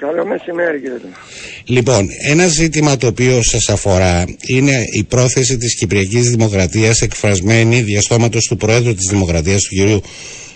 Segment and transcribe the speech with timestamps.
[0.00, 0.96] Καλό μεσημέρι κύριε.
[1.64, 8.44] Λοιπόν, ένα ζήτημα το οποίο σας αφορά είναι η πρόθεση της Κυπριακής Δημοκρατίας εκφρασμένη διαστόματος
[8.44, 10.02] του Προέδρου της Δημοκρατίας του κυρίου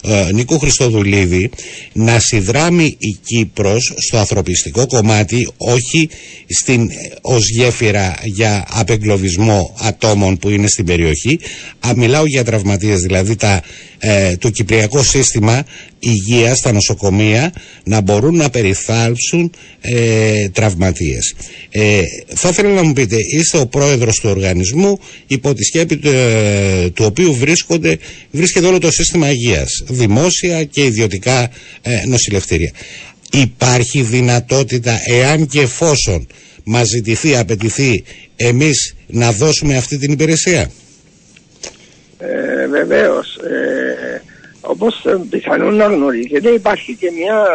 [0.07, 1.51] ε, Νίκου Χριστοδουλίδη
[1.93, 6.09] να συνδράμει η Κύπρος στο ανθρωπιστικό κομμάτι όχι
[6.49, 6.91] στην,
[7.21, 11.41] ως γέφυρα για απεγκλωβισμό ατόμων που είναι στην περιοχή
[11.87, 13.63] α, μιλάω για τραυματίες δηλαδή τα,
[13.99, 15.65] ε, το κυπριακό σύστημα
[16.05, 17.53] υγείας στα νοσοκομεία
[17.85, 21.35] να μπορούν να περιθάλψουν ε, τραυματίες.
[21.71, 22.03] Ε,
[22.35, 26.91] θα ήθελα να μου πείτε, είστε ο πρόεδρος του οργανισμού υπό τη σκέπη του, ε,
[26.95, 27.99] του οποίου βρίσκονται,
[28.31, 31.51] βρίσκεται όλο το σύστημα υγείας, δημόσια και ιδιωτικά
[31.83, 32.73] ε, νοσηλευτήρια.
[33.33, 36.27] Υπάρχει δυνατότητα, εάν και εφόσον
[36.65, 38.05] μας ζητηθεί, απαιτηθεί,
[38.37, 40.71] εμείς να δώσουμε αυτή την υπηρεσία;
[42.19, 44.23] Ε, βεβαίως, ε,
[44.85, 47.47] όπως πιθανόν να γνωρίζετε υπάρχει και μια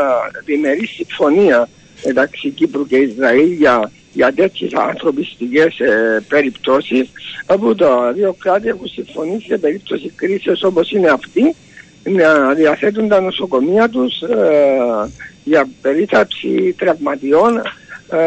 [0.46, 1.70] διμερή συμφωνία
[2.06, 7.10] μεταξύ Κύπρου και Ισραήλ για, για τέτοιες ανθρωπιστικές ε, περιπτώσεις
[7.46, 11.56] όπου τα δύο κράτη έχουν συμφωνήσει σε περίπτωση κρίσης όπως είναι αυτή
[12.04, 15.10] να διαθέτουν τα νοσοκομεία τους ε,
[15.44, 18.18] για περίθαψη τραυματιών ε,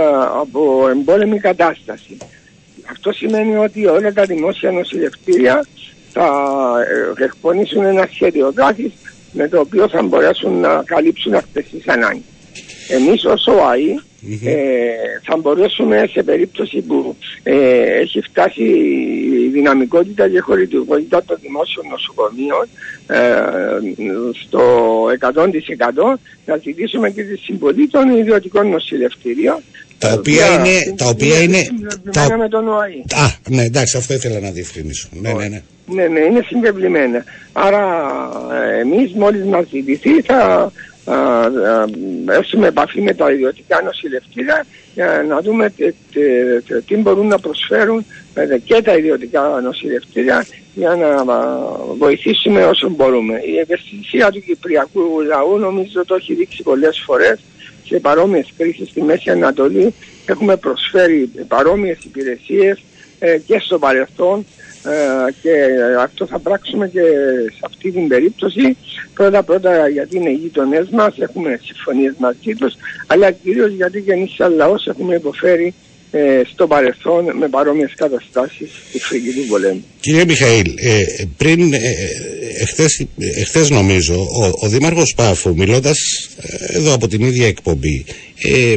[0.40, 2.16] από εμπόλεμη κατάσταση.
[2.90, 5.64] Αυτό σημαίνει ότι όλα τα δημόσια νοσηλευτήρια
[6.12, 6.26] θα
[7.18, 8.92] ε, εκπονήσουν ένα σχέδιο δράσης
[9.32, 12.22] με το οποίο θα μπορέσουν να καλύψουν αυτές τις ανάγκες.
[12.88, 14.00] Εμείς ως ΟΑΗ
[14.44, 14.60] ε,
[15.22, 17.54] θα μπορέσουμε σε περίπτωση που ε,
[18.00, 18.62] έχει φτάσει
[19.44, 22.68] η δυναμικότητα και η χωρητικότητα των δημόσιων νοσοκομείων
[23.06, 23.42] ε,
[24.44, 24.60] στο
[25.34, 29.62] 100% να ζητήσουμε και τη συμβολή των ιδιωτικών νοσηλευτηρίων
[29.98, 30.94] τα οποία είναι.
[30.96, 31.62] Τα οποία είναι.
[32.12, 32.36] Τα...
[32.36, 33.02] με τον ΟΑΗ.
[33.14, 35.08] Α, ναι, εντάξει, αυτό ήθελα να διευκρινίσω.
[35.12, 35.62] Ναι, ναι, ναι.
[35.94, 37.24] Ναι, ναι, είναι συγκεκριμένα.
[37.52, 38.08] Άρα,
[38.80, 40.72] εμείς μόλις μας ζητηθεί θα
[42.28, 45.72] έρθουμε επαφή με τα ιδιωτικά νοσηλευτήρια για να δούμε
[46.86, 48.04] τι μπορούν να προσφέρουν
[48.64, 51.24] και τα ιδιωτικά νοσηλευτήρια για να
[51.98, 53.40] βοηθήσουμε όσο μπορούμε.
[53.44, 57.40] Η ευαισθησία του Κυπριακού λαού νομίζω το έχει δείξει πολλές φορές
[57.84, 59.94] σε παρόμοιες κρίσεις στη Μέση Ανατολή.
[60.26, 62.82] Έχουμε προσφέρει παρόμοιες υπηρεσίες
[63.24, 64.46] ε, και στο παρελθόν
[64.84, 65.50] ε, και
[66.00, 67.00] αυτό θα πράξουμε και
[67.52, 68.76] σε αυτή την περίπτωση
[69.14, 72.74] πρώτα πρώτα γιατί είναι οι γείτονές μας έχουμε συμφωνίες μαζί τους
[73.06, 75.74] αλλά κυρίως γιατί και εμείς σαν λαός έχουμε υποφέρει
[76.14, 79.84] ε, στο παρελθόν με παρόμοιες καταστάσεις του φρυγγυλού πολέμου.
[80.00, 81.04] Κύριε Μιχαήλ, ε,
[81.36, 81.78] πριν ε,
[82.60, 85.98] εχθές, εχθές νομίζω ο, ο Δήμαρχος Πάφου μιλώντας
[86.40, 88.04] ε, εδώ από την ίδια εκπομπή
[88.42, 88.76] ε,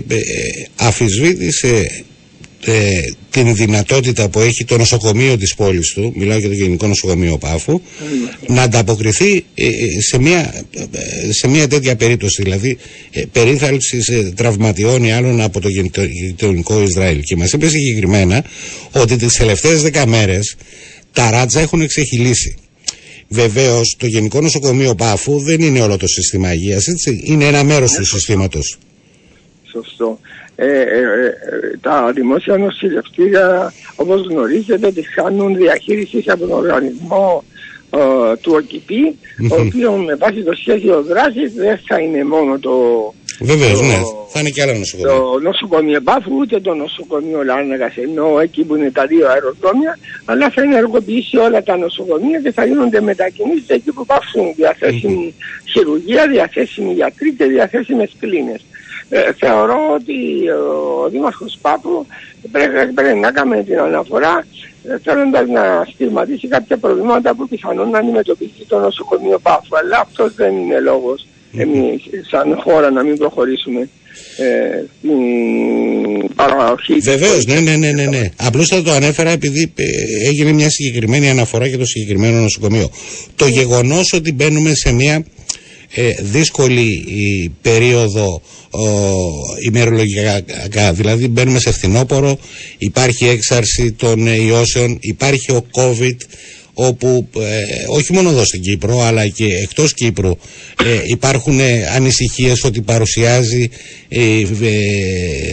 [0.75, 2.05] αφισβήτησε
[2.67, 7.37] ε, την δυνατότητα που έχει το νοσοκομείο της πόλης του, μιλάω για το Γενικό Νοσοκομείο
[7.37, 7.81] Πάφου,
[8.47, 10.53] να ανταποκριθεί ε, ε, σε μια,
[10.91, 12.77] ε, σε μια τέτοια περίπτωση, δηλαδή
[13.11, 15.69] ε, περίθαλψης τραυματιών ή άλλων από το
[16.05, 17.21] γειτονικό Ισραήλ.
[17.21, 18.43] Και μας είπε συγκεκριμένα
[18.91, 20.55] ότι τις τελευταίες δέκα μέρες
[21.11, 22.55] τα ράτσα έχουν εξεχειλήσει.
[23.27, 26.85] Βεβαίως, το Γενικό Νοσοκομείο Πάφου δεν είναι όλο το σύστημα υγείας,
[27.23, 28.77] Είναι ένα μέρος του συστήματος.
[29.71, 30.19] Σωστό.
[30.55, 37.43] Ε, ε, ε, τα δημόσια νοσηλευτήρια όπως γνωρίζετε τις κάνουν διαχείριση από τον οργανισμό
[38.41, 39.17] του ΟΚΙΠΗ
[39.51, 42.71] ο οποίος με βάση το σχέδιο δράσης δεν θα είναι μόνο το
[43.39, 43.97] Βεβαίως, ναι.
[44.27, 45.15] Θα είναι και άλλα νοσοκομεία.
[45.15, 50.49] Το νοσοκομείο Μπάφου, ούτε το νοσοκομείο Λάρνακα, ενώ εκεί που είναι τα δύο αεροδρόμια, αλλά
[50.49, 55.33] θα ενεργοποιήσει όλα τα νοσοκομεία και θα γίνονται μετακινήσεις εκεί που υπάρχουν διαθέσιμη
[55.71, 58.61] χειρουργία, διαθέσιμοι γιατροί και διαθέσιμες κλίνες.
[59.09, 62.05] Ε, θεωρώ ότι ο Δήμαρχος Πάπου
[62.51, 64.45] πρέπει, πρέπει να κάνει την αναφορά
[64.83, 69.77] ε, θέλοντας να στιγματίσει κάποια προβλήματα που πιθανόν να αντιμετωπίσει το νοσοκομείο Πάφου.
[69.77, 71.27] Αλλά αυτός δεν είναι λόγος
[71.57, 73.89] εμείς σαν χώρα να μην προχωρήσουμε
[74.37, 76.99] ε, στην παραγωγή.
[76.99, 78.29] Βεβαίως, ναι, ναι, ναι, ναι, ναι.
[78.35, 79.83] Απλώς θα το ανέφερα επειδή ε,
[80.29, 82.89] έγινε μια συγκεκριμένη αναφορά για το συγκεκριμένο νοσοκομείο.
[83.35, 85.25] Το γεγονός ότι μπαίνουμε σε μια
[85.93, 87.05] ε, δύσκολη
[87.61, 88.41] περίοδο
[89.67, 90.41] ημερολογικά.
[90.93, 92.37] Δηλαδή μπαίνουμε σε φθινόπωρο,
[92.77, 96.15] υπάρχει έξαρση των ιώσεων, υπάρχει ο COVID
[96.75, 100.31] όπου ε, όχι μόνο εδώ στην Κύπρο αλλά και εκτός Κύπρου
[100.83, 103.69] ε, υπάρχουν ε, ανησυχίες ότι παρουσιάζει
[104.07, 104.41] ε,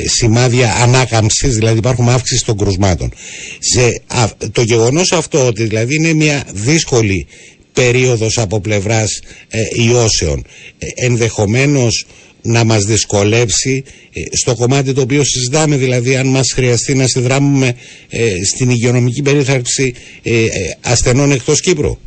[0.06, 3.12] σημάδια ανάκαμψης δηλαδή υπάρχουν αύξηση των κρουσμάτων
[3.58, 4.02] σε,
[4.52, 7.26] το γεγονός αυτό ότι δηλαδή είναι μια δύσκολη
[7.72, 9.20] περίοδος από πλευράς
[9.86, 10.44] ιώσεων
[10.94, 12.06] ενδεχομένως
[12.42, 17.74] να μας δυσκολεύσει ε, στο κομμάτι το οποίο συζητάμε δηλαδή αν μας χρειαστεί να συνδράμουμε
[18.10, 20.46] ε, στην υγειονομική περίθαλψη ε,
[20.80, 21.98] ασθενών εκτός Κύπρου.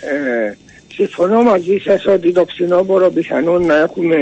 [0.00, 0.56] Ε,
[0.94, 4.16] συμφωνώ μαζί σας ότι το φθινόπωρο πιθανόν να έχουμε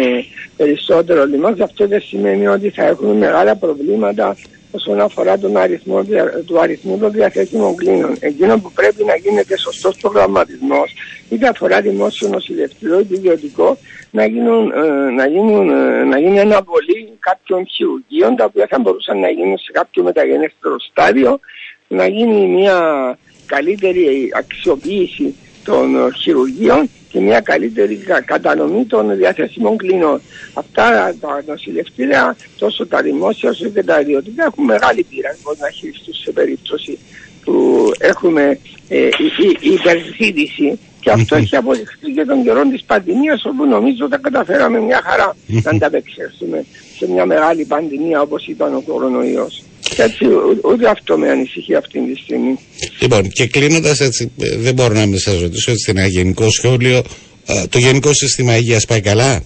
[0.57, 1.61] περισσότερο λιμός.
[1.61, 4.37] Αυτό δεν σημαίνει ότι θα έχουμε μεγάλα προβλήματα
[4.77, 6.05] όσον αφορά τον αριθμό
[6.47, 8.17] του αριθμού των διαθέσιμων κλίνων.
[8.21, 10.93] Εκείνο που πρέπει να γίνεται σωστός προγραμματισμός,
[11.29, 13.79] είτε αφορά δημόσιο νοσηλευτικό είτε ιδιωτικό,
[14.11, 19.19] να, γίνουν, ε, να, γίνουν, ε, να γίνει αναβολή κάποιων χειρουργείων τα οποία θα μπορούσαν
[19.21, 21.41] να γίνουν σε κάποιο μεταγενέστερο στάδιο,
[21.89, 22.79] να γίνει μια
[23.47, 25.35] καλύτερη αξιοποίηση
[25.67, 30.21] των χειρουργείων και μια καλύτερη κατανομή των διαθεσιμών κλινών.
[30.55, 36.15] Αυτά τα νοσηλευτήρια, τόσο τα δημόσια όσο και τα ιδιωτικά, έχουν μεγάλη πείρα να χειριστούν
[36.15, 36.99] σε περίπτωση
[37.45, 38.59] που έχουμε
[38.89, 39.09] ε,
[39.61, 45.01] υπερζήτηση και αυτό έχει αποδειχθεί και τον καιρό της πανδημίας όπου νομίζω ότι καταφέραμε μια
[45.05, 46.65] χαρά να ανταπεξέλθουμε
[46.99, 49.63] σε μια μεγάλη πανδημία όπως ήταν ο κορονοϊός.
[49.89, 50.25] Και έτσι
[50.65, 52.59] ούτε αυτό με ανησυχεί αυτή τη στιγμή.
[53.01, 57.03] Λοιπόν, και κλείνοντας έτσι, ε, δεν μπορώ να μην σας ρωτήσω έτσι ένα γενικό σχόλιο.
[57.47, 59.43] Ε, το γενικό σύστημα υγείας πάει καλά;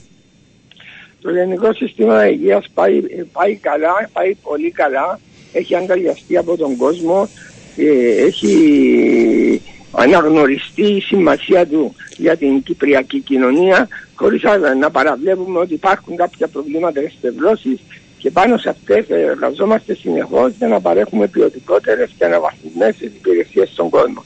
[1.21, 3.01] Το γενικό σύστημα υγείας πάει,
[3.33, 5.21] πάει καλά, πάει πολύ καλά.
[5.53, 7.29] Έχει αγκαλιαστεί από τον κόσμο.
[7.77, 9.61] Ε, έχει
[9.91, 14.43] αναγνωριστεί η σημασία του για την κυπριακή κοινωνία χωρίς
[14.81, 17.79] να παραβλέπουμε ότι υπάρχουν κάποια προβλήματα εστευλώσεις
[18.21, 24.25] και πάνω σε αυτές εργαζόμαστε συνεχώς για να παρέχουμε ποιοτικότερες και αναβαθμισμένες υπηρεσίες στον κόσμο.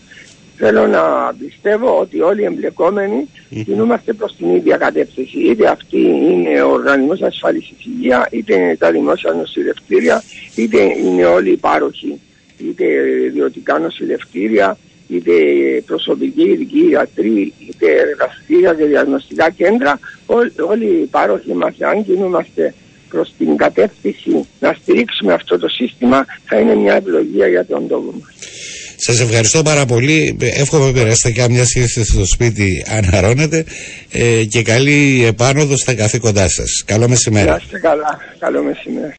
[0.56, 3.28] Θέλω να πιστεύω ότι όλοι οι εμπλεκόμενοι
[3.64, 5.38] κινούμαστε προς την ίδια κατεύθυνση.
[5.38, 10.22] Είτε αυτή είναι ο Οργανισμός Ασφάλισης Υγείας, είτε είναι τα δημόσια νοσηλευτήρια,
[10.54, 12.20] είτε είναι όλοι οι πάροχοι,
[12.58, 12.84] είτε
[13.24, 15.32] ιδιωτικά νοσηλευτήρια, είτε
[15.86, 19.98] προσωπικοί ειδικοί ιατροί, είτε εργαστήρια και διαγνωστικά κέντρα,
[20.68, 22.74] όλοι οι πάροχοι μας, αν κινούμαστε
[23.14, 24.30] προς την κατεύθυνση
[24.60, 28.32] να στηρίξουμε αυτό το σύστημα, θα είναι μια ευλογία για τον τόπο μας.
[28.96, 30.36] Σας ευχαριστώ πάρα πολύ.
[30.40, 33.64] Εύχομαι περάσετε κάμια σχέση στο σπίτι αναρώνετε
[34.10, 36.82] ε, και καλή επάνωδο στα καθήκοντά σας.
[36.86, 37.48] Καλό μεσημέρι.
[37.48, 38.18] Να είστε καλά.
[38.38, 39.14] Καλό μεσημέρι.